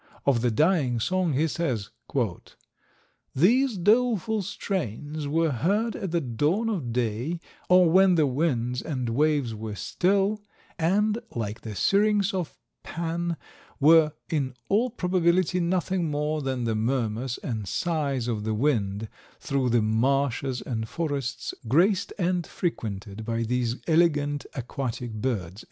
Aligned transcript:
Of 0.25 0.41
the 0.41 0.49
dying 0.49 0.99
song, 0.99 1.33
he 1.33 1.47
says, 1.47 1.91
"These 3.35 3.77
doleful 3.77 4.41
strains 4.41 5.27
were 5.27 5.51
heard 5.51 5.95
at 5.95 6.09
the 6.09 6.19
dawn 6.19 6.69
of 6.69 6.91
day 6.91 7.39
or 7.69 7.87
when 7.87 8.15
the 8.15 8.25
winds 8.25 8.81
and 8.81 9.09
waves 9.09 9.53
were 9.53 9.75
still, 9.75 10.41
and, 10.79 11.19
like 11.35 11.61
the 11.61 11.75
syrinx 11.75 12.33
of 12.33 12.57
Pan, 12.81 13.37
were 13.79 14.13
in 14.27 14.55
all 14.69 14.89
probability 14.89 15.59
nothing 15.59 16.09
more 16.09 16.41
than 16.41 16.63
the 16.63 16.73
murmurs 16.73 17.37
and 17.43 17.67
sighs 17.67 18.27
of 18.27 18.43
the 18.43 18.55
wind 18.55 19.07
through 19.39 19.69
the 19.69 19.83
marshes 19.83 20.63
and 20.63 20.89
forests 20.89 21.53
graced 21.67 22.11
and 22.17 22.47
frequented 22.47 23.23
by 23.23 23.43
these 23.43 23.75
elegant 23.85 24.47
aquatic 24.55 25.13
birds." 25.13 25.59